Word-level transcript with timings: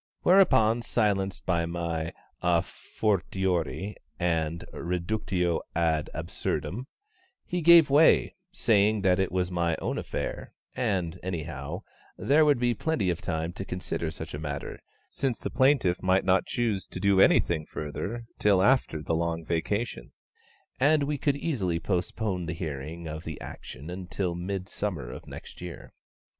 Whereupon, 0.23 0.81
silenced 0.81 1.45
by 1.45 1.67
my 1.67 2.13
a 2.41 2.63
fortiori 2.63 3.95
and 4.19 4.65
reductio 4.73 5.61
ad 5.75 6.09
absurdum, 6.11 6.87
he 7.45 7.61
gave 7.61 7.91
way, 7.91 8.33
saying 8.51 9.01
that 9.01 9.19
it 9.19 9.31
was 9.31 9.51
my 9.51 9.75
own 9.75 9.99
affair, 9.99 10.55
and, 10.75 11.19
anyhow, 11.21 11.83
there 12.17 12.43
would 12.43 12.57
be 12.57 12.73
plenty 12.73 13.11
of 13.11 13.21
time 13.21 13.53
to 13.53 13.63
consider 13.63 14.09
such 14.09 14.33
a 14.33 14.39
matter, 14.39 14.81
since 15.07 15.39
the 15.39 15.51
plaintiff 15.51 16.01
might 16.01 16.25
not 16.25 16.47
choose 16.47 16.87
to 16.87 16.99
do 16.99 17.21
anything 17.21 17.67
further 17.67 18.25
till 18.39 18.63
after 18.63 19.03
the 19.03 19.13
Long 19.13 19.45
Vacation, 19.45 20.13
and 20.79 21.03
we 21.03 21.19
could 21.19 21.37
easily 21.37 21.79
postpone 21.79 22.47
the 22.47 22.53
hearing 22.55 23.07
of 23.07 23.23
the 23.23 23.39
action 23.39 23.91
until 23.91 24.33
the 24.33 24.41
Midsummer 24.41 25.11
of 25.11 25.27
next 25.27 25.61
year. 25.61 25.93